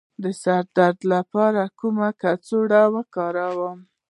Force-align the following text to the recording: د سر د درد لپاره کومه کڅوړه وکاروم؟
د 0.23 0.25
سر 0.41 0.61
د 0.65 0.69
درد 0.77 0.99
لپاره 1.13 1.61
کومه 1.79 2.09
کڅوړه 2.21 2.81
وکاروم؟ 2.95 3.77